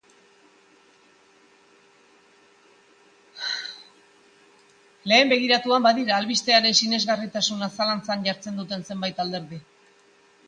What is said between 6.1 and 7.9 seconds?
albisteren sinesgarritasuna